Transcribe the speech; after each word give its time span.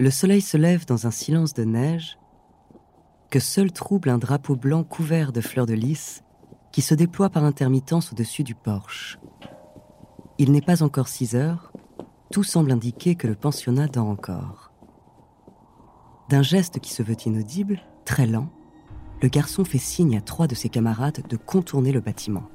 Le 0.00 0.10
soleil 0.12 0.40
se 0.40 0.56
lève 0.56 0.86
dans 0.86 1.08
un 1.08 1.10
silence 1.10 1.54
de 1.54 1.64
neige 1.64 2.18
que 3.30 3.40
seul 3.40 3.72
trouble 3.72 4.10
un 4.10 4.18
drapeau 4.18 4.54
blanc 4.54 4.84
couvert 4.84 5.32
de 5.32 5.40
fleurs 5.40 5.66
de 5.66 5.74
lys 5.74 6.22
qui 6.70 6.82
se 6.82 6.94
déploie 6.94 7.30
par 7.30 7.42
intermittence 7.42 8.12
au-dessus 8.12 8.44
du 8.44 8.54
porche. 8.54 9.18
Il 10.38 10.52
n'est 10.52 10.62
pas 10.62 10.84
encore 10.84 11.08
6 11.08 11.34
heures, 11.34 11.72
tout 12.30 12.44
semble 12.44 12.70
indiquer 12.70 13.16
que 13.16 13.26
le 13.26 13.34
pensionnat 13.34 13.88
dort 13.88 14.06
encore. 14.06 14.70
D'un 16.28 16.42
geste 16.42 16.78
qui 16.78 16.92
se 16.92 17.02
veut 17.02 17.16
inaudible, 17.26 17.80
très 18.04 18.26
lent, 18.26 18.50
le 19.20 19.28
garçon 19.28 19.64
fait 19.64 19.78
signe 19.78 20.16
à 20.16 20.20
trois 20.20 20.46
de 20.46 20.54
ses 20.54 20.68
camarades 20.68 21.26
de 21.28 21.36
contourner 21.36 21.90
le 21.90 22.00
bâtiment. 22.00 22.48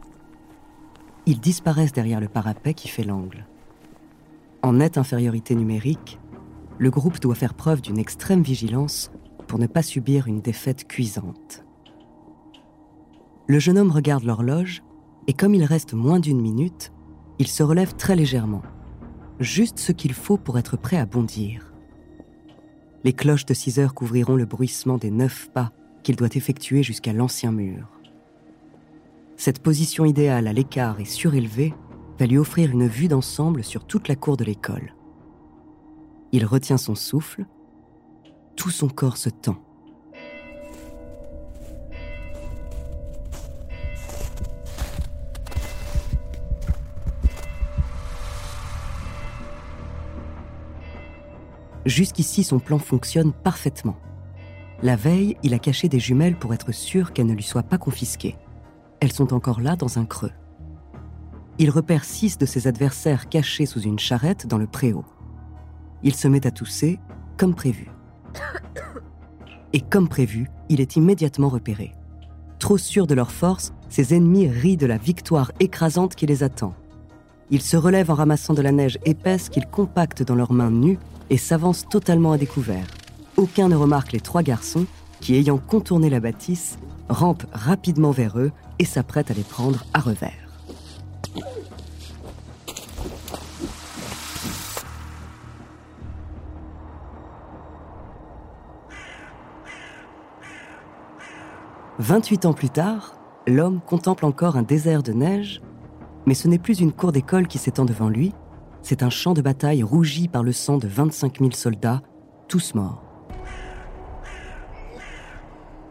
Ils 1.26 1.42
disparaissent 1.42 1.92
derrière 1.92 2.22
le 2.22 2.30
parapet 2.30 2.74
qui 2.74 2.88
fait 2.88 3.04
l'angle. 3.04 3.46
En 4.62 4.74
nette 4.74 4.98
infériorité 4.98 5.56
numérique, 5.56 6.20
le 6.78 6.90
groupe 6.90 7.20
doit 7.20 7.36
faire 7.36 7.54
preuve 7.54 7.82
d'une 7.82 7.98
extrême 7.98 8.42
vigilance 8.42 9.12
pour 9.48 9.60
ne 9.60 9.68
pas 9.68 9.84
subir 9.84 10.28
une 10.28 10.42
défaite 10.42 10.88
cuisante. 10.88 11.64
Le 13.48 13.60
jeune 13.60 13.78
homme 13.78 13.92
regarde 13.92 14.24
l'horloge 14.24 14.84
et 15.28 15.34
comme 15.34 15.54
il 15.54 15.64
reste 15.64 15.94
moins 15.94 16.20
d'une 16.20 16.42
minute, 16.42 16.92
il 17.40 17.48
se 17.48 17.64
relève 17.64 17.96
très 17.96 18.16
légèrement, 18.16 18.62
juste 19.40 19.80
ce 19.80 19.92
qu'il 19.92 20.14
faut 20.14 20.38
pour 20.38 20.58
être 20.58 20.78
prêt 20.78 20.98
à 20.98 21.06
bondir. 21.06 21.74
Les 23.04 23.14
cloches 23.14 23.46
de 23.46 23.54
6 23.54 23.80
heures 23.80 23.94
couvriront 23.94 24.36
le 24.36 24.46
bruissement 24.46 24.98
des 24.98 25.12
neuf 25.12 25.50
pas 25.54 25.72
qu'il 26.04 26.16
doit 26.16 26.36
effectuer 26.36 26.84
jusqu'à 26.84 27.14
l'ancien 27.14 27.52
mur. 27.52 27.88
Cette 29.36 29.60
position 29.60 30.06
idéale 30.06 30.48
à 30.48 30.54
l'écart 30.54 31.00
et 31.00 31.06
surélevée 31.06 31.74
va 32.20 32.26
lui 32.26 32.38
offrir 32.38 32.72
une 32.72 32.88
vue 32.88 33.08
d'ensemble 33.08 33.64
sur 33.64 33.86
toute 33.86 34.08
la 34.08 34.16
cour 34.16 34.38
de 34.38 34.46
l'école. 34.46 34.94
Il 36.36 36.46
retient 36.48 36.78
son 36.78 36.96
souffle, 36.96 37.46
tout 38.56 38.72
son 38.72 38.88
corps 38.88 39.18
se 39.18 39.30
tend. 39.30 39.56
Jusqu'ici, 51.86 52.44
son 52.44 52.58
plan 52.58 52.80
fonctionne 52.80 53.32
parfaitement. 53.32 53.98
La 54.82 54.96
veille, 54.96 55.38
il 55.44 55.54
a 55.54 55.60
caché 55.60 55.88
des 55.88 56.00
jumelles 56.00 56.36
pour 56.36 56.56
être 56.56 56.72
sûr 56.72 57.14
qu'elles 57.14 57.28
ne 57.28 57.36
lui 57.36 57.44
soient 57.44 57.62
pas 57.62 57.78
confisquées. 57.78 58.38
Elles 59.02 59.12
sont 59.12 59.36
encore 59.36 59.62
là 59.62 59.76
dans 59.76 60.00
un 60.00 60.06
creux. 60.06 60.32
Il 61.60 61.70
repère 61.70 62.04
six 62.04 62.40
de 62.40 62.48
ses 62.48 62.68
adversaires 62.68 63.30
cachés 63.30 63.68
sous 63.68 63.82
une 63.82 64.00
charrette 64.00 64.48
dans 64.48 64.58
le 64.58 64.66
préau. 64.66 65.06
Il 66.04 66.16
se 66.16 66.28
met 66.28 66.46
à 66.46 66.52
tousser, 66.52 67.00
comme 67.38 67.56
prévu. 67.56 67.90
Et 69.74 69.82
comme 69.82 70.08
prévu, 70.08 70.50
il 70.70 70.82
est 70.82 70.96
immédiatement 70.96 71.50
repéré. 71.50 71.94
Trop 72.60 72.78
sûr 72.78 73.08
de 73.08 73.14
leur 73.14 73.32
force, 73.32 73.74
ses 73.90 74.14
ennemis 74.14 74.48
rient 74.48 74.78
de 74.78 74.86
la 74.86 74.98
victoire 74.98 75.52
écrasante 75.60 76.16
qui 76.16 76.26
les 76.26 76.44
attend. 76.44 76.74
Ils 77.50 77.62
se 77.62 77.78
relèvent 77.78 78.12
en 78.12 78.16
ramassant 78.16 78.54
de 78.54 78.62
la 78.62 78.72
neige 78.72 79.00
épaisse 79.06 79.50
qu'ils 79.50 79.68
compactent 79.68 80.24
dans 80.24 80.36
leurs 80.36 80.54
mains 80.54 80.72
nues 80.72 81.00
et 81.30 81.38
s'avancent 81.38 81.88
totalement 81.88 82.32
à 82.32 82.38
découvert. 82.38 82.88
Aucun 83.38 83.68
ne 83.68 83.76
remarque 83.76 84.12
les 84.12 84.22
trois 84.22 84.44
garçons 84.44 84.86
qui, 85.20 85.36
ayant 85.36 85.58
contourné 85.58 86.10
la 86.10 86.20
bâtisse, 86.20 86.78
rampent 87.10 87.46
rapidement 87.52 88.12
vers 88.12 88.38
eux 88.40 88.52
et 88.80 88.86
s'apprêtent 88.86 89.32
à 89.32 89.34
les 89.34 89.44
prendre 89.44 89.86
à 89.94 90.00
revers. 90.00 90.32
«28 102.04 102.46
ans 102.46 102.54
plus 102.54 102.70
tard, 102.70 103.16
l'homme 103.48 103.80
contemple 103.80 104.26
encore 104.26 104.58
un 104.58 104.62
désert 104.62 105.04
de 105.04 105.14
neige, 105.14 105.62
mais 106.26 106.34
ce 106.34 106.50
n'est 106.50 106.60
plus 106.60 106.82
une 106.82 106.92
cour 106.92 107.14
d'école 107.14 107.48
qui 107.48 107.58
s'étend 107.58 107.86
devant 107.86 108.10
lui, 108.10 108.34
c'est 108.82 109.04
un 109.04 109.10
champ 109.10 109.34
de 109.34 109.42
bataille 109.42 109.84
rougi 109.84 110.28
par 110.28 110.44
le 110.44 110.52
sang 110.52 110.78
de 110.78 110.86
25 110.86 111.40
000 111.40 111.52
soldats, 111.54 112.02
tous 112.50 112.76
morts. 112.76 113.02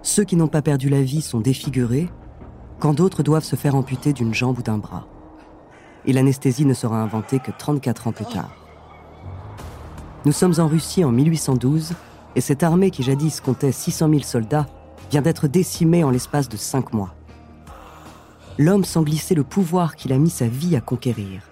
Ceux 0.02 0.24
qui 0.24 0.36
n'ont 0.36 0.48
pas 0.48 0.60
perdu 0.60 0.90
la 0.90 1.00
vie 1.00 1.22
sont 1.22 1.40
défigurés, 1.40 2.10
quand 2.78 2.92
d'autres 2.92 3.22
doivent 3.22 3.42
se 3.42 3.56
faire 3.56 3.74
amputer 3.74 4.12
d'une 4.12 4.34
jambe 4.34 4.58
ou 4.58 4.62
d'un 4.62 4.76
bras. 4.76 5.06
Et 6.04 6.12
l'anesthésie 6.12 6.66
ne 6.66 6.74
sera 6.74 7.00
inventée 7.00 7.38
que 7.38 7.52
34 7.52 8.08
ans 8.08 8.12
plus 8.12 8.26
tard. 8.26 8.54
Nous 10.26 10.32
sommes 10.32 10.54
en 10.58 10.68
Russie 10.68 11.04
en 11.04 11.10
1812, 11.10 11.94
et 12.36 12.42
cette 12.42 12.62
armée 12.62 12.90
qui 12.90 13.02
jadis 13.02 13.40
comptait 13.40 13.72
600 13.72 14.10
000 14.10 14.22
soldats 14.24 14.66
vient 15.12 15.20
d'être 15.20 15.46
décimée 15.46 16.04
en 16.04 16.10
l'espace 16.10 16.48
de 16.48 16.56
cinq 16.56 16.94
mois. 16.94 17.14
L'homme 18.58 18.82
sent 18.84 19.02
glisser 19.02 19.34
le 19.34 19.44
pouvoir 19.44 19.94
qu'il 19.94 20.10
a 20.10 20.16
mis 20.16 20.30
sa 20.30 20.48
vie 20.48 20.74
à 20.74 20.80
conquérir. 20.80 21.42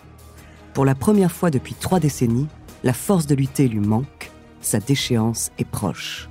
Pour 0.73 0.87
la 0.87 0.95
première 0.95 1.31
fois 1.31 1.51
depuis 1.51 1.75
trois 1.75 2.01
décennies, 2.01 2.49
la 2.85 2.95
force 2.95 3.27
de 3.27 3.35
lutter 3.35 3.69
lui 3.69 3.81
manque, 3.81 4.31
sa 4.63 4.81
déchéance 4.81 5.51
est 5.59 5.67
proche. 5.67 6.31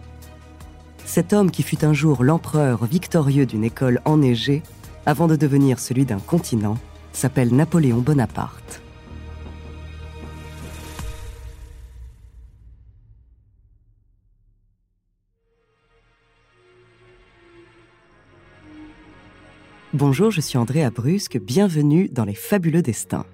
Cet 1.05 1.31
homme 1.31 1.51
qui 1.51 1.61
fut 1.61 1.85
un 1.85 1.93
jour 1.93 2.23
l'empereur 2.23 2.85
victorieux 2.85 3.45
d'une 3.45 3.63
école 3.63 4.01
enneigée, 4.05 4.63
avant 5.05 5.27
de 5.27 5.35
devenir 5.35 5.77
celui 5.77 6.05
d'un 6.05 6.19
continent, 6.19 6.77
s'appelle 7.13 7.53
Napoléon 7.53 7.99
Bonaparte. 7.99 8.81
Bonjour, 19.99 20.31
je 20.31 20.39
suis 20.39 20.57
André 20.57 20.81
Abrusque, 20.85 21.37
bienvenue 21.37 22.07
dans 22.07 22.23
Les 22.23 22.33
Fabuleux 22.33 22.81
Destins. 22.81 23.25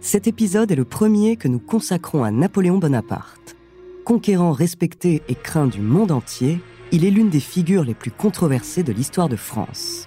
Cet 0.00 0.28
épisode 0.28 0.70
est 0.70 0.76
le 0.76 0.84
premier 0.84 1.34
que 1.34 1.48
nous 1.48 1.58
consacrons 1.58 2.22
à 2.22 2.30
Napoléon 2.30 2.78
Bonaparte. 2.78 3.56
Conquérant 4.04 4.52
respecté 4.52 5.24
et 5.26 5.34
craint 5.34 5.66
du 5.66 5.80
monde 5.80 6.12
entier, 6.12 6.60
il 6.92 7.04
est 7.04 7.10
l'une 7.10 7.28
des 7.28 7.40
figures 7.40 7.82
les 7.82 7.94
plus 7.94 8.12
controversées 8.12 8.84
de 8.84 8.92
l'histoire 8.92 9.28
de 9.28 9.34
France. 9.34 10.06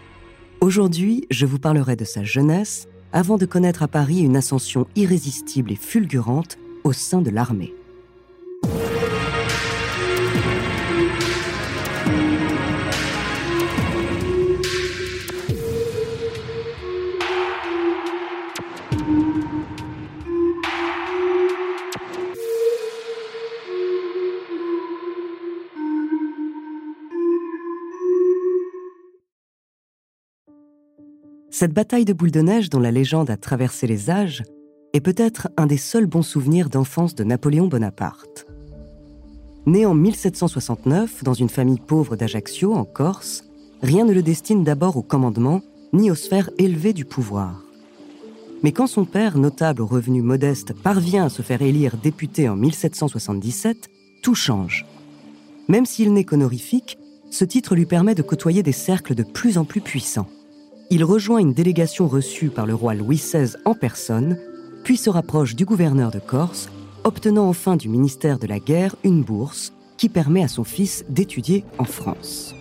Aujourd'hui, 0.62 1.28
je 1.32 1.46
vous 1.46 1.60
parlerai 1.60 1.98
de 1.98 2.06
sa 2.06 2.24
jeunesse 2.24 2.88
avant 3.12 3.36
de 3.36 3.46
connaître 3.46 3.84
à 3.84 3.90
Paris 3.90 4.22
une 4.22 4.38
ascension 4.38 4.88
irrésistible 4.96 5.74
et 5.74 5.76
fulgurante 5.76 6.58
au 6.86 6.94
sein 6.94 7.22
de 7.22 7.30
l'armée. 7.30 7.74
Cette 31.60 31.74
bataille 31.74 32.06
de 32.06 32.14
boule 32.14 32.32
de 32.32 32.40
neige 32.40 32.70
dont 32.70 32.80
la 32.80 32.90
légende 32.90 33.30
a 33.30 33.36
traversé 33.36 33.86
les 33.86 34.10
âges 34.10 34.44
est 34.94 35.02
peut-être 35.02 35.50
un 35.58 35.66
des 35.66 35.76
seuls 35.76 36.06
bons 36.06 36.22
souvenirs 36.22 36.70
d'enfance 36.70 37.16
de 37.16 37.26
Napoléon 37.26 37.68
Bonaparte. 37.68 38.48
Né 39.66 39.86
en 39.86 39.94
1769 39.94 41.22
dans 41.26 41.34
une 41.34 41.50
famille 41.50 41.82
pauvre 41.86 42.16
d'Ajaccio, 42.16 42.74
en 42.74 42.86
Corse, 42.86 43.44
rien 43.82 44.06
ne 44.06 44.14
le 44.14 44.24
destine 44.24 44.64
d'abord 44.64 44.96
au 44.96 45.02
commandement 45.02 45.60
ni 45.92 46.10
aux 46.10 46.16
sphères 46.16 46.50
élevées 46.58 46.94
du 46.94 47.04
pouvoir. 47.04 47.62
Mais 48.64 48.72
quand 48.72 48.88
son 48.88 49.04
père, 49.04 49.38
notable 49.38 49.82
aux 49.82 49.86
revenus 49.86 50.24
modestes, 50.24 50.72
parvient 50.72 51.26
à 51.26 51.30
se 51.30 51.42
faire 51.42 51.62
élire 51.62 51.98
député 51.98 52.48
en 52.48 52.56
1777, 52.56 53.90
tout 54.24 54.34
change. 54.34 54.86
Même 55.68 55.86
s'il 55.86 56.14
n'est 56.14 56.24
qu'honorifique, 56.24 56.98
ce 57.30 57.44
titre 57.44 57.76
lui 57.76 57.86
permet 57.86 58.16
de 58.16 58.22
côtoyer 58.22 58.64
des 58.64 58.72
cercles 58.72 59.14
de 59.14 59.24
plus 59.24 59.58
en 59.58 59.66
plus 59.66 59.82
puissants. 59.82 60.30
Il 60.92 61.04
rejoint 61.04 61.38
une 61.38 61.54
délégation 61.54 62.08
reçue 62.08 62.50
par 62.50 62.66
le 62.66 62.74
roi 62.74 62.96
Louis 62.96 63.18
XVI 63.18 63.56
en 63.64 63.76
personne, 63.76 64.38
puis 64.84 64.98
se 64.98 65.12
rapproche 65.12 65.56
du 65.56 65.64
gouverneur 65.64 66.10
de 66.10 66.18
Corse, 66.18 66.68
obtenant 67.04 67.48
enfin 67.48 67.76
du 67.76 67.90
ministère 67.90 68.40
de 68.40 68.48
la 68.48 68.58
Guerre 68.58 68.96
une 69.04 69.22
bourse 69.22 69.72
qui 69.98 70.10
permet 70.10 70.44
à 70.44 70.48
son 70.48 70.64
fils 70.64 71.06
d'étudier 71.08 71.64
en 71.78 71.84
France. 71.84 72.56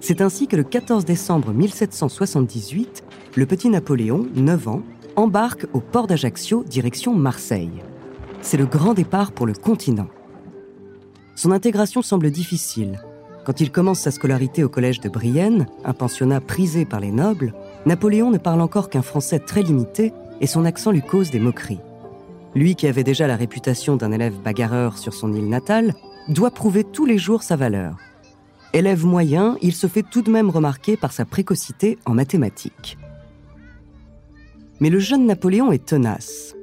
C'est 0.00 0.22
ainsi 0.22 0.46
que 0.46 0.56
le 0.56 0.64
14 0.64 1.04
décembre 1.04 1.52
1778, 1.52 3.04
le 3.36 3.44
petit 3.44 3.68
Napoléon, 3.68 4.26
9 4.34 4.68
ans, 4.68 4.82
embarque 5.14 5.66
au 5.74 5.80
port 5.80 6.06
d'Ajaccio 6.06 6.64
direction 6.64 7.14
Marseille. 7.14 7.82
C'est 8.40 8.56
le 8.56 8.64
grand 8.64 8.94
départ 8.94 9.32
pour 9.32 9.44
le 9.44 9.52
continent. 9.52 10.08
Son 11.36 11.52
intégration 11.52 12.00
semble 12.00 12.30
difficile. 12.30 12.98
Quand 13.44 13.60
il 13.60 13.70
commence 13.70 14.00
sa 14.00 14.10
scolarité 14.10 14.64
au 14.64 14.68
collège 14.68 15.00
de 15.00 15.08
Brienne, 15.08 15.66
un 15.84 15.92
pensionnat 15.92 16.40
prisé 16.40 16.84
par 16.84 17.00
les 17.00 17.10
nobles, 17.10 17.54
Napoléon 17.86 18.30
ne 18.30 18.38
parle 18.38 18.60
encore 18.60 18.90
qu'un 18.90 19.02
français 19.02 19.38
très 19.38 19.62
limité 19.62 20.12
et 20.40 20.46
son 20.46 20.64
accent 20.64 20.90
lui 20.90 21.02
cause 21.02 21.30
des 21.30 21.40
moqueries. 21.40 21.80
Lui 22.54 22.74
qui 22.74 22.86
avait 22.86 23.04
déjà 23.04 23.26
la 23.26 23.36
réputation 23.36 23.96
d'un 23.96 24.12
élève 24.12 24.40
bagarreur 24.40 24.98
sur 24.98 25.14
son 25.14 25.32
île 25.32 25.48
natale, 25.48 25.94
doit 26.28 26.50
prouver 26.50 26.84
tous 26.84 27.06
les 27.06 27.18
jours 27.18 27.42
sa 27.42 27.56
valeur. 27.56 27.96
Élève 28.72 29.04
moyen, 29.04 29.56
il 29.62 29.74
se 29.74 29.86
fait 29.86 30.04
tout 30.08 30.22
de 30.22 30.30
même 30.30 30.50
remarquer 30.50 30.96
par 30.96 31.12
sa 31.12 31.24
précocité 31.24 31.98
en 32.04 32.14
mathématiques. 32.14 32.98
Mais 34.80 34.90
le 34.90 34.98
jeune 34.98 35.26
Napoléon 35.26 35.72
est 35.72 35.84
tenace. 35.84 36.54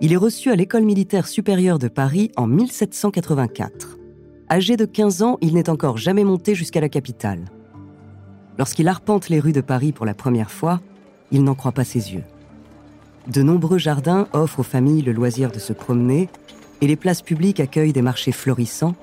Il 0.00 0.12
est 0.12 0.16
reçu 0.16 0.50
à 0.50 0.56
l'école 0.56 0.84
militaire 0.84 1.26
supérieure 1.26 1.78
de 1.78 1.88
Paris 1.88 2.30
en 2.36 2.46
1784. 2.46 3.96
Âgé 4.48 4.76
de 4.76 4.84
15 4.84 5.22
ans, 5.22 5.38
il 5.40 5.54
n'est 5.54 5.68
encore 5.68 5.98
jamais 5.98 6.22
monté 6.22 6.54
jusqu'à 6.54 6.80
la 6.80 6.88
capitale. 6.88 7.46
Lorsqu'il 8.58 8.86
arpente 8.86 9.28
les 9.28 9.40
rues 9.40 9.52
de 9.52 9.60
Paris 9.60 9.90
pour 9.90 10.06
la 10.06 10.14
première 10.14 10.52
fois, 10.52 10.80
il 11.32 11.42
n'en 11.42 11.56
croit 11.56 11.72
pas 11.72 11.82
ses 11.82 12.14
yeux. 12.14 12.22
De 13.26 13.42
nombreux 13.42 13.78
jardins 13.78 14.28
offrent 14.32 14.60
aux 14.60 14.62
familles 14.62 15.02
le 15.02 15.10
loisir 15.10 15.50
de 15.50 15.58
se 15.58 15.72
promener 15.72 16.28
et 16.80 16.86
les 16.86 16.94
places 16.94 17.22
publiques 17.22 17.58
accueillent 17.58 17.92
des 17.92 18.02
marchés 18.02 18.30
florissants. 18.30 18.94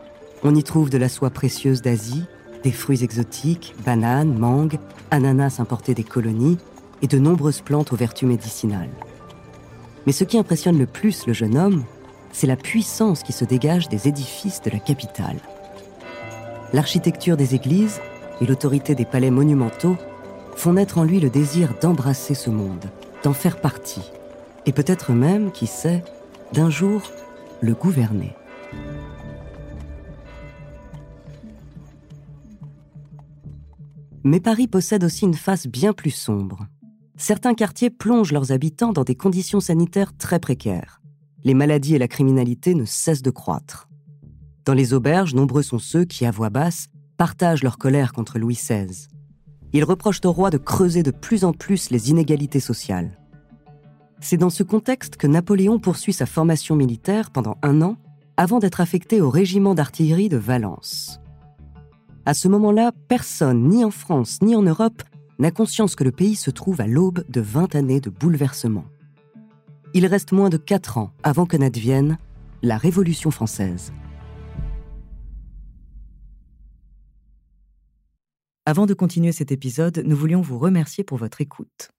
On 0.43 0.55
y 0.55 0.63
trouve 0.63 0.89
de 0.89 0.97
la 0.97 1.09
soie 1.09 1.29
précieuse 1.29 1.81
d'Asie, 1.81 2.23
des 2.63 2.71
fruits 2.71 3.03
exotiques, 3.03 3.75
bananes, 3.85 4.37
mangues, 4.37 4.79
ananas 5.11 5.59
importés 5.59 5.93
des 5.93 6.05
colonies 6.05 6.57
et 7.01 7.07
de 7.07 7.19
nombreuses 7.19 7.59
plantes 7.59 7.91
aux 7.91 7.97
vertus 7.97 8.29
médicinales. 8.29 8.91
Mais 10.05 10.13
ce 10.13 10.23
qui 10.23 10.37
impressionne 10.37 10.79
le 10.79 10.85
plus 10.85 11.27
le 11.27 11.33
jeune 11.33 11.57
homme, 11.57 11.83
c'est 12.33 12.47
la 12.47 12.57
puissance 12.57 13.23
qui 13.23 13.31
se 13.31 13.45
dégage 13.45 13.87
des 13.87 14.09
édifices 14.09 14.61
de 14.61 14.71
la 14.71 14.79
capitale. 14.79 15.37
L'architecture 16.73 17.37
des 17.37 17.55
églises 17.55 18.01
et 18.41 18.45
l'autorité 18.45 18.95
des 18.95 19.05
palais 19.05 19.31
monumentaux 19.31 19.95
font 20.55 20.73
naître 20.73 20.97
en 20.97 21.03
lui 21.03 21.19
le 21.19 21.29
désir 21.29 21.73
d'embrasser 21.81 22.33
ce 22.33 22.49
monde, 22.49 22.85
d'en 23.23 23.33
faire 23.33 23.61
partie, 23.61 24.11
et 24.65 24.73
peut-être 24.73 25.11
même, 25.13 25.51
qui 25.51 25.67
sait, 25.67 26.03
d'un 26.51 26.69
jour 26.69 27.01
le 27.61 27.73
gouverner. 27.73 28.35
Mais 34.23 34.39
Paris 34.39 34.67
possède 34.67 35.03
aussi 35.03 35.25
une 35.25 35.33
face 35.33 35.67
bien 35.67 35.93
plus 35.93 36.11
sombre. 36.11 36.65
Certains 37.17 37.53
quartiers 37.53 37.89
plongent 37.89 38.31
leurs 38.31 38.51
habitants 38.51 38.93
dans 38.93 39.03
des 39.03 39.15
conditions 39.15 39.59
sanitaires 39.59 40.15
très 40.17 40.39
précaires. 40.39 41.02
Les 41.45 41.53
maladies 41.53 41.95
et 41.95 41.99
la 41.99 42.07
criminalité 42.07 42.73
ne 42.73 42.85
cessent 42.85 43.21
de 43.21 43.29
croître. 43.29 43.89
Dans 44.65 44.73
les 44.73 44.93
auberges, 44.93 45.35
nombreux 45.35 45.61
sont 45.61 45.79
ceux 45.79 46.05
qui, 46.05 46.25
à 46.25 46.31
voix 46.31 46.49
basse, 46.49 46.87
partagent 47.17 47.63
leur 47.63 47.77
colère 47.77 48.13
contre 48.13 48.39
Louis 48.39 48.55
XVI. 48.55 49.07
Ils 49.73 49.83
reprochent 49.83 50.21
au 50.23 50.31
roi 50.31 50.49
de 50.51 50.57
creuser 50.57 51.03
de 51.03 51.11
plus 51.11 51.43
en 51.43 51.51
plus 51.51 51.89
les 51.89 52.11
inégalités 52.11 52.61
sociales. 52.61 53.19
C'est 54.21 54.37
dans 54.37 54.49
ce 54.49 54.63
contexte 54.63 55.17
que 55.17 55.27
Napoléon 55.27 55.79
poursuit 55.79 56.13
sa 56.13 56.25
formation 56.25 56.75
militaire 56.77 57.29
pendant 57.29 57.57
un 57.61 57.81
an 57.81 57.97
avant 58.37 58.59
d'être 58.59 58.79
affecté 58.79 59.19
au 59.19 59.29
régiment 59.29 59.75
d'artillerie 59.75 60.29
de 60.29 60.37
Valence. 60.37 61.19
À 62.25 62.33
ce 62.33 62.47
moment-là, 62.47 62.93
personne, 63.09 63.67
ni 63.67 63.83
en 63.83 63.91
France 63.91 64.39
ni 64.41 64.55
en 64.55 64.61
Europe, 64.61 65.03
n'a 65.39 65.51
conscience 65.51 65.95
que 65.95 66.05
le 66.05 66.11
pays 66.11 66.35
se 66.35 66.51
trouve 66.51 66.79
à 66.79 66.87
l'aube 66.87 67.25
de 67.27 67.41
20 67.41 67.75
années 67.75 67.99
de 67.99 68.09
bouleversement. 68.09 68.85
Il 69.95 70.07
reste 70.07 70.31
moins 70.31 70.49
de 70.49 70.57
4 70.57 70.97
ans 70.97 71.13
avant 71.21 71.45
que 71.45 71.55
n'advienne 71.55 72.17
la 72.63 72.77
Révolution 72.77 73.29
française. 73.29 73.93
Avant 78.65 78.87
de 78.87 78.95
continuer 78.95 79.31
cet 79.31 79.51
épisode, 79.51 80.01
nous 80.03 80.15
voulions 80.15 80.41
vous 80.41 80.57
remercier 80.57 81.03
pour 81.03 81.19
votre 81.19 81.41
écoute. 81.41 81.91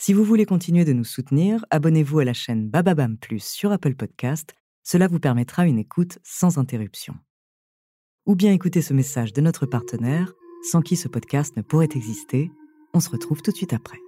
Si 0.00 0.12
vous 0.12 0.22
voulez 0.22 0.46
continuer 0.46 0.84
de 0.84 0.92
nous 0.92 1.02
soutenir, 1.02 1.64
abonnez-vous 1.70 2.20
à 2.20 2.24
la 2.24 2.34
chaîne 2.34 2.68
Bababam 2.68 3.16
Plus 3.16 3.42
sur 3.42 3.72
Apple 3.72 3.96
Podcast. 3.96 4.54
Cela 4.84 5.08
vous 5.08 5.18
permettra 5.18 5.66
une 5.66 5.80
écoute 5.80 6.18
sans 6.22 6.58
interruption. 6.58 7.16
Ou 8.26 8.36
bien 8.36 8.52
écouter 8.52 8.82
ce 8.82 8.94
message 8.94 9.32
de 9.32 9.40
notre 9.40 9.66
partenaire, 9.66 10.32
sans 10.70 10.82
qui 10.82 10.94
ce 10.94 11.08
podcast 11.08 11.56
ne 11.56 11.62
pourrait 11.62 11.88
exister. 11.96 12.52
On 12.94 13.00
se 13.00 13.10
retrouve 13.10 13.42
tout 13.42 13.50
de 13.50 13.56
suite 13.56 13.72
après. 13.72 13.98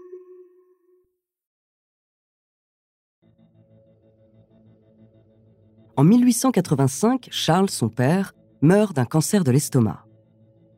En 6.00 6.04
1885, 6.04 7.28
Charles, 7.30 7.68
son 7.68 7.90
père, 7.90 8.32
meurt 8.62 8.96
d'un 8.96 9.04
cancer 9.04 9.44
de 9.44 9.50
l'estomac. 9.50 10.06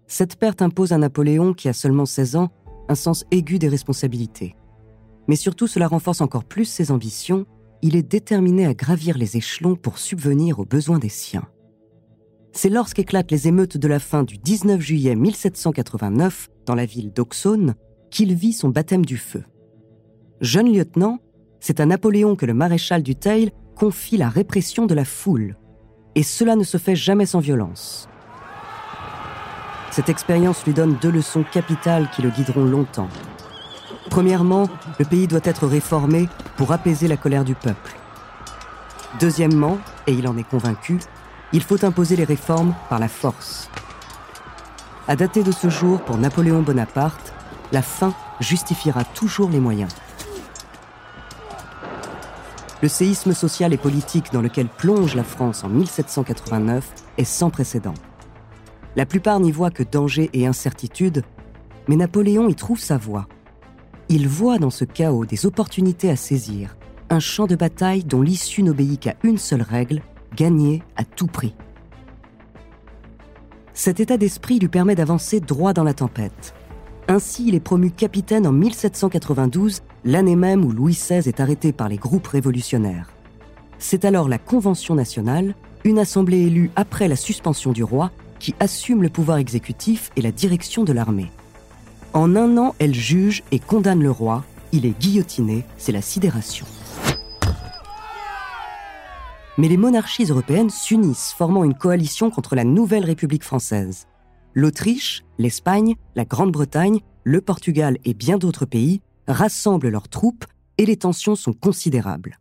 Cette 0.09 0.35
perte 0.35 0.63
impose 0.63 0.91
à 0.93 0.99
Napoléon, 0.99 1.55
qui 1.55 1.69
a 1.69 1.73
seulement 1.73 2.07
16 2.07 2.35
ans, 2.35 2.49
un 2.89 2.97
sens 2.97 3.25
aigu 3.31 3.61
des 3.61 3.69
responsabilités. 3.69 4.57
Mais 5.29 5.37
surtout, 5.37 5.69
cela 5.69 5.87
renforce 5.87 6.23
encore 6.23 6.43
plus 6.43 6.65
ses 6.65 6.91
ambitions. 6.91 7.47
Il 7.83 7.95
est 7.95 8.03
déterminé 8.03 8.67
à 8.67 8.75
gravir 8.75 9.17
les 9.17 9.37
échelons 9.37 9.77
pour 9.77 9.99
subvenir 9.99 10.59
aux 10.59 10.65
besoins 10.65 10.99
des 10.99 11.09
siens. 11.09 11.47
C'est 12.51 12.69
lorsqu'éclatent 12.69 13.31
les 13.31 13.47
émeutes 13.47 13.77
de 13.77 13.87
la 13.87 14.01
fin 14.01 14.25
du 14.25 14.39
19 14.39 14.81
juillet 14.81 15.15
1789 15.15 16.49
dans 16.67 16.75
la 16.75 16.85
ville 16.85 17.13
d'Auxonne 17.13 17.77
qu'il 18.11 18.35
vit 18.35 18.55
son 18.55 18.71
baptême 18.71 19.07
du 19.07 19.19
feu. 19.19 19.45
Jeune 20.41 20.75
lieutenant, 20.75 21.21
c'est 21.61 21.79
à 21.79 21.87
Napoléon 21.87 22.35
que 22.35 22.45
le 22.45 22.55
maréchal 22.55 23.05
du 23.05 23.15
confie 23.77 24.17
la 24.17 24.29
répression 24.29 24.87
de 24.87 24.95
la 24.95 25.05
foule. 25.05 25.57
Et 26.15 26.23
cela 26.23 26.57
ne 26.57 26.65
se 26.65 26.77
fait 26.77 26.97
jamais 26.97 27.27
sans 27.27 27.41
violence. 27.41 28.09
Cette 29.91 30.09
expérience 30.09 30.65
lui 30.65 30.73
donne 30.73 30.97
deux 31.01 31.11
leçons 31.11 31.45
capitales 31.51 32.09
qui 32.15 32.23
le 32.23 32.31
guideront 32.31 32.65
longtemps. 32.65 33.09
Premièrement, 34.11 34.69
le 34.99 35.05
pays 35.05 35.27
doit 35.27 35.41
être 35.45 35.67
réformé 35.67 36.29
pour 36.57 36.73
apaiser 36.73 37.09
la 37.09 37.17
colère 37.17 37.45
du 37.45 37.55
peuple. 37.55 37.93
Deuxièmement, 39.21 39.79
et 40.07 40.13
il 40.13 40.27
en 40.27 40.37
est 40.37 40.49
convaincu, 40.49 40.99
il 41.53 41.63
faut 41.63 41.85
imposer 41.85 42.17
les 42.17 42.25
réformes 42.25 42.75
par 42.89 42.99
la 42.99 43.09
force. 43.09 43.71
À 45.09 45.17
dater 45.17 45.43
de 45.43 45.53
ce 45.53 45.69
jour, 45.69 46.01
pour 46.01 46.17
Napoléon 46.17 46.63
Bonaparte, 46.63 47.33
la 47.73 47.83
fin 47.83 48.15
justifiera 48.41 49.05
toujours 49.05 49.51
les 49.51 49.61
moyens. 49.61 49.93
Le 52.83 52.89
séisme 52.89 53.33
social 53.33 53.73
et 53.73 53.77
politique 53.77 54.33
dans 54.33 54.43
lequel 54.43 54.67
plonge 54.67 55.15
la 55.15 55.23
France 55.23 55.63
en 55.63 55.69
1789 55.69 56.93
est 57.17 57.25
sans 57.25 57.49
précédent. 57.49 57.95
La 58.97 59.07
plupart 59.07 59.39
n'y 59.39 59.53
voient 59.53 59.71
que 59.71 59.85
danger 59.85 60.29
et 60.33 60.49
incertitude, 60.49 61.23
mais 61.87 61.95
Napoléon 61.95 62.49
y 62.49 62.57
trouve 62.57 62.81
sa 62.81 62.99
voie. 62.99 63.29
Il 64.09 64.27
voit 64.27 64.59
dans 64.59 64.71
ce 64.71 64.85
chaos 64.85 65.25
des 65.25 65.47
opportunités 65.47 66.11
à 66.11 66.17
saisir, 66.17 66.77
un 67.09 67.21
champ 67.21 67.47
de 67.47 67.55
bataille 67.55 68.03
dont 68.03 68.21
l'issue 68.21 68.65
n'obéit 68.65 68.99
qu'à 68.99 69.15
une 69.23 69.39
seule 69.39 69.63
règle, 69.63 70.03
gagner 70.35 70.83
à 70.97 71.05
tout 71.05 71.29
prix. 71.29 71.55
Cet 73.75 74.01
état 74.01 74.17
d'esprit 74.17 74.59
lui 74.59 74.69
permet 74.69 74.97
d'avancer 74.97 75.39
droit 75.39 75.73
dans 75.73 75.85
la 75.85 75.95
tempête. 75.95 76.53
Ainsi, 77.13 77.49
il 77.49 77.55
est 77.55 77.61
promu 77.61 77.91
capitaine 77.91 78.47
en 78.47 78.53
1792, 78.53 79.83
l'année 80.07 80.35
même 80.35 80.65
où 80.65 80.73
Louis 80.73 80.95
XVI 80.95 81.29
est 81.29 81.41
arrêté 81.41 81.71
par 81.71 81.91
les 81.91 81.99
groupes 81.99 82.27
révolutionnaires. 82.27 83.11
C'est 83.79 84.07
alors 84.07 84.31
la 84.31 84.39
Convention 84.39 84.95
nationale, 84.95 85.55
une 85.85 85.99
assemblée 85.99 86.47
élue 86.47 86.71
après 86.75 87.09
la 87.09 87.17
suspension 87.17 87.73
du 87.73 87.85
roi, 87.85 88.13
qui 88.39 88.55
assume 88.61 89.03
le 89.03 89.11
pouvoir 89.11 89.37
exécutif 89.37 90.11
et 90.17 90.23
la 90.23 90.33
direction 90.33 90.85
de 90.85 90.95
l'armée. 90.95 91.31
En 92.15 92.35
un 92.35 92.57
an, 92.57 92.75
elle 92.79 92.95
juge 92.95 93.43
et 93.53 93.59
condamne 93.59 94.03
le 94.03 94.11
roi. 94.11 94.43
Il 94.73 94.87
est 94.87 94.99
guillotiné, 94.99 95.67
c'est 95.77 95.93
la 95.93 96.01
sidération. 96.01 96.65
Mais 99.59 99.69
les 99.69 99.77
monarchies 99.77 100.25
européennes 100.31 100.71
s'unissent, 100.71 101.35
formant 101.37 101.65
une 101.65 101.75
coalition 101.75 102.31
contre 102.31 102.57
la 102.57 102.65
nouvelle 102.65 103.05
République 103.05 103.45
française. 103.45 104.07
L'Autriche, 104.55 105.25
l'Espagne, 105.39 105.95
la 106.15 106.25
Grande-Bretagne, 106.25 107.01
le 107.25 107.41
Portugal 107.41 107.97
et 108.05 108.15
bien 108.15 108.39
d'autres 108.39 108.67
pays 108.67 109.01
rassemblent 109.27 109.89
leurs 109.89 110.09
troupes 110.09 110.45
et 110.79 110.87
les 110.87 110.97
tensions 110.97 111.37
sont 111.37 111.53
considérables. 111.53 112.39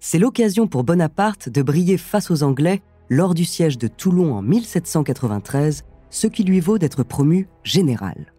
C'est 0.00 0.18
l'occasion 0.18 0.66
pour 0.66 0.84
Bonaparte 0.84 1.48
de 1.48 1.62
briller 1.62 1.98
face 1.98 2.30
aux 2.30 2.42
Anglais 2.42 2.82
lors 3.10 3.34
du 3.34 3.44
siège 3.44 3.78
de 3.78 3.88
Toulon 3.88 4.34
en 4.34 4.42
1793, 4.42 5.84
ce 6.10 6.26
qui 6.26 6.44
lui 6.44 6.60
vaut 6.60 6.78
d'être 6.78 7.02
promu 7.02 7.48
général. 7.64 8.32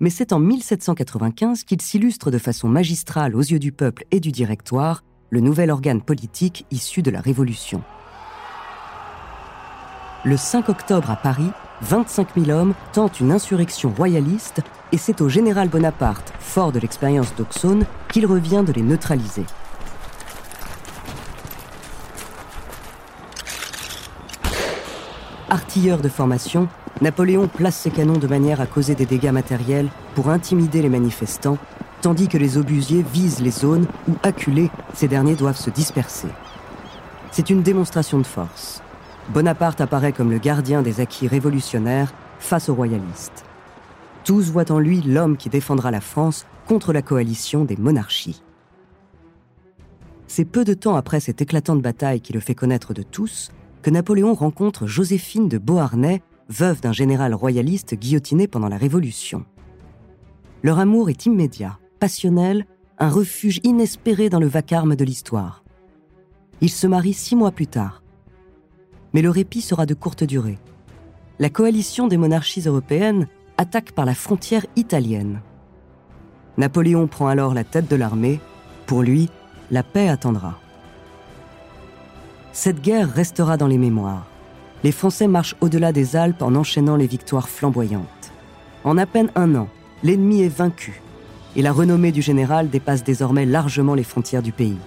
Mais 0.00 0.10
c'est 0.10 0.32
en 0.32 0.38
1795 0.38 1.64
qu'il 1.64 1.80
s'illustre 1.80 2.30
de 2.30 2.38
façon 2.38 2.68
magistrale 2.68 3.36
aux 3.36 3.40
yeux 3.40 3.58
du 3.58 3.72
peuple 3.72 4.04
et 4.10 4.20
du 4.20 4.32
directoire, 4.32 5.04
le 5.30 5.40
nouvel 5.40 5.70
organe 5.70 6.02
politique 6.02 6.66
issu 6.70 7.00
de 7.02 7.10
la 7.10 7.20
Révolution. 7.20 7.82
Le 10.26 10.38
5 10.38 10.70
octobre 10.70 11.10
à 11.10 11.16
Paris, 11.16 11.50
25 11.82 12.28
000 12.34 12.58
hommes 12.58 12.72
tentent 12.94 13.20
une 13.20 13.30
insurrection 13.30 13.90
royaliste 13.90 14.62
et 14.90 14.96
c'est 14.96 15.20
au 15.20 15.28
général 15.28 15.68
Bonaparte, 15.68 16.32
fort 16.38 16.72
de 16.72 16.78
l'expérience 16.78 17.34
d'Auxonne, 17.34 17.84
qu'il 18.10 18.24
revient 18.24 18.64
de 18.66 18.72
les 18.72 18.80
neutraliser. 18.80 19.44
Artilleur 25.50 25.98
de 26.00 26.08
formation, 26.08 26.68
Napoléon 27.02 27.46
place 27.46 27.76
ses 27.76 27.90
canons 27.90 28.16
de 28.16 28.26
manière 28.26 28.62
à 28.62 28.66
causer 28.66 28.94
des 28.94 29.04
dégâts 29.04 29.30
matériels 29.30 29.90
pour 30.14 30.30
intimider 30.30 30.80
les 30.80 30.88
manifestants, 30.88 31.58
tandis 32.00 32.28
que 32.28 32.38
les 32.38 32.56
obusiers 32.56 33.04
visent 33.12 33.40
les 33.40 33.50
zones 33.50 33.86
où, 34.08 34.14
acculés, 34.22 34.70
ces 34.94 35.06
derniers 35.06 35.36
doivent 35.36 35.60
se 35.60 35.68
disperser. 35.68 36.28
C'est 37.30 37.50
une 37.50 37.62
démonstration 37.62 38.18
de 38.18 38.26
force. 38.26 38.83
Bonaparte 39.32 39.80
apparaît 39.80 40.12
comme 40.12 40.30
le 40.30 40.38
gardien 40.38 40.82
des 40.82 41.00
acquis 41.00 41.26
révolutionnaires 41.26 42.12
face 42.38 42.68
aux 42.68 42.74
royalistes. 42.74 43.44
Tous 44.24 44.50
voient 44.50 44.70
en 44.70 44.78
lui 44.78 45.00
l'homme 45.00 45.36
qui 45.36 45.48
défendra 45.48 45.90
la 45.90 46.00
France 46.00 46.46
contre 46.66 46.92
la 46.92 47.02
coalition 47.02 47.64
des 47.64 47.76
monarchies. 47.76 48.42
C'est 50.26 50.44
peu 50.44 50.64
de 50.64 50.74
temps 50.74 50.96
après 50.96 51.20
cette 51.20 51.42
éclatante 51.42 51.82
bataille 51.82 52.20
qui 52.20 52.32
le 52.32 52.40
fait 52.40 52.54
connaître 52.54 52.94
de 52.94 53.02
tous 53.02 53.50
que 53.82 53.90
Napoléon 53.90 54.34
rencontre 54.34 54.86
Joséphine 54.86 55.48
de 55.48 55.58
Beauharnais, 55.58 56.22
veuve 56.48 56.80
d'un 56.80 56.92
général 56.92 57.34
royaliste 57.34 57.94
guillotiné 57.94 58.48
pendant 58.48 58.68
la 58.68 58.78
Révolution. 58.78 59.44
Leur 60.62 60.78
amour 60.78 61.10
est 61.10 61.26
immédiat, 61.26 61.78
passionnel, 62.00 62.66
un 62.98 63.10
refuge 63.10 63.60
inespéré 63.62 64.30
dans 64.30 64.40
le 64.40 64.46
vacarme 64.46 64.96
de 64.96 65.04
l'histoire. 65.04 65.64
Ils 66.60 66.70
se 66.70 66.86
marient 66.86 67.12
six 67.12 67.36
mois 67.36 67.50
plus 67.50 67.66
tard, 67.66 68.02
mais 69.14 69.22
le 69.22 69.30
répit 69.30 69.62
sera 69.62 69.86
de 69.86 69.94
courte 69.94 70.24
durée. 70.24 70.58
La 71.38 71.48
coalition 71.48 72.08
des 72.08 72.16
monarchies 72.16 72.62
européennes 72.66 73.28
attaque 73.56 73.92
par 73.92 74.04
la 74.04 74.14
frontière 74.14 74.66
italienne. 74.76 75.40
Napoléon 76.58 77.06
prend 77.06 77.28
alors 77.28 77.54
la 77.54 77.64
tête 77.64 77.88
de 77.88 77.96
l'armée. 77.96 78.40
Pour 78.86 79.02
lui, 79.02 79.30
la 79.70 79.82
paix 79.82 80.08
attendra. 80.08 80.58
Cette 82.52 82.82
guerre 82.82 83.12
restera 83.12 83.56
dans 83.56 83.66
les 83.66 83.78
mémoires. 83.78 84.26
Les 84.82 84.92
Français 84.92 85.28
marchent 85.28 85.56
au-delà 85.60 85.92
des 85.92 86.14
Alpes 86.14 86.42
en 86.42 86.54
enchaînant 86.54 86.96
les 86.96 87.06
victoires 87.06 87.48
flamboyantes. 87.48 88.32
En 88.84 88.98
à 88.98 89.06
peine 89.06 89.30
un 89.34 89.54
an, 89.54 89.68
l'ennemi 90.02 90.42
est 90.42 90.54
vaincu 90.54 91.00
et 91.56 91.62
la 91.62 91.72
renommée 91.72 92.12
du 92.12 92.20
général 92.20 92.68
dépasse 92.68 93.04
désormais 93.04 93.46
largement 93.46 93.94
les 93.94 94.04
frontières 94.04 94.42
du 94.42 94.52
pays. 94.52 94.78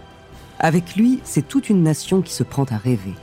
Avec 0.60 0.96
lui, 0.96 1.20
c'est 1.24 1.48
toute 1.48 1.70
une 1.70 1.84
nation 1.84 2.22
qui 2.22 2.34
se 2.34 2.44
prend 2.44 2.66
à 2.66 2.78
rêver. 2.78 3.14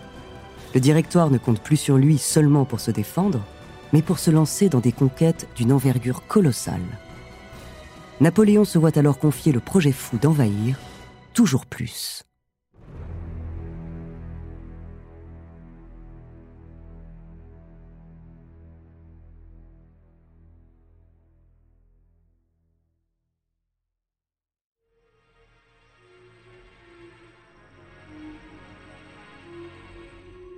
Le 0.75 0.81
directoire 0.81 1.31
ne 1.31 1.39
compte 1.39 1.61
plus 1.61 1.77
sur 1.77 1.97
lui 1.97 2.19
seulement 2.19 2.65
pour 2.65 2.81
se 2.81 2.91
défendre, 2.91 3.41
mais 3.93 4.03
pour 4.03 4.19
se 4.19 4.31
lancer 4.31 4.69
dans 4.69 4.81
des 4.81 4.93
conquêtes 4.93 5.49
d'une 5.55 5.73
envergure 5.73 6.27
colossale. 6.27 6.83
Napoléon 8.21 8.65
se 8.65 8.79
voit 8.79 8.99
alors 8.99 9.19
confier 9.19 9.53
le 9.53 9.61
projet 9.61 9.93
fou 9.93 10.19
d'envahir 10.19 10.77
toujours 11.33 11.67
plus. 11.67 12.25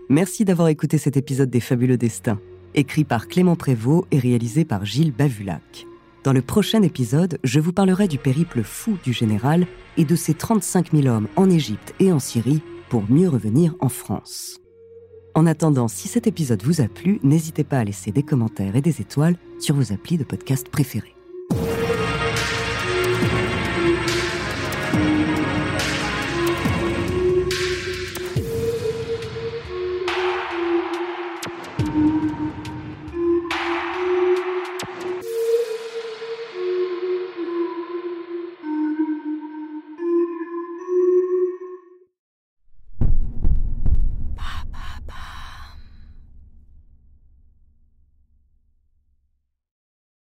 Merci 0.09 0.45
d'avoir 0.45 0.69
écouté 0.69 0.99
cet 0.99 1.17
épisode 1.17 1.51
des 1.51 1.59
Fabuleux 1.59 1.97
Destins, 1.97 2.39
écrit 2.75 3.03
par 3.03 3.27
Clément 3.27 3.57
Prévost 3.57 4.07
et 4.13 4.21
réalisé 4.21 4.65
par 4.65 4.85
Gilles 4.85 5.13
Bavulac. 5.13 5.85
Dans 6.23 6.33
le 6.33 6.43
prochain 6.43 6.83
épisode, 6.83 7.39
je 7.43 7.59
vous 7.59 7.73
parlerai 7.73 8.07
du 8.07 8.17
périple 8.17 8.63
fou 8.63 8.99
du 9.03 9.13
général 9.13 9.67
et 9.97 10.05
de 10.05 10.15
ses 10.15 10.35
35 10.35 10.93
000 10.93 11.09
hommes 11.09 11.27
en 11.35 11.51
Égypte 11.51 11.93
et 11.99 12.13
en 12.13 12.21
Syrie 12.21 12.63
pour 12.89 13.11
mieux 13.11 13.29
revenir 13.29 13.75
en 13.81 13.89
France. 13.89 14.61
En 15.35 15.45
attendant, 15.45 15.89
si 15.89 16.07
cet 16.07 16.29
épisode 16.29 16.63
vous 16.63 16.81
a 16.81 16.87
plu, 16.87 17.19
n'hésitez 17.25 17.65
pas 17.65 17.79
à 17.79 17.85
laisser 17.85 18.13
des 18.13 18.23
commentaires 18.23 18.77
et 18.77 18.83
des 18.83 19.01
étoiles 19.01 19.37
sur 19.59 19.75
vos 19.75 19.93
applis 19.93 20.19
de 20.19 20.25
podcast 20.25 20.69
préférés. 20.69 21.15